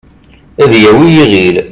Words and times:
ad 0.63 0.71
yawi 0.83 1.07
iɣil 1.23 1.55